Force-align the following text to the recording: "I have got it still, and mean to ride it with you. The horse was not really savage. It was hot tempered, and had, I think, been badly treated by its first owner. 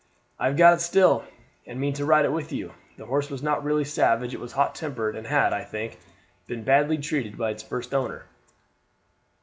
"I 0.39 0.47
have 0.47 0.57
got 0.57 0.73
it 0.73 0.81
still, 0.81 1.25
and 1.67 1.79
mean 1.79 1.93
to 1.93 2.05
ride 2.05 2.25
it 2.25 2.31
with 2.31 2.51
you. 2.51 2.73
The 2.97 3.05
horse 3.05 3.29
was 3.29 3.43
not 3.43 3.63
really 3.63 3.83
savage. 3.83 4.33
It 4.33 4.39
was 4.39 4.53
hot 4.53 4.73
tempered, 4.73 5.15
and 5.15 5.27
had, 5.27 5.53
I 5.53 5.63
think, 5.63 5.99
been 6.47 6.63
badly 6.63 6.97
treated 6.97 7.37
by 7.37 7.51
its 7.51 7.61
first 7.61 7.93
owner. 7.93 8.25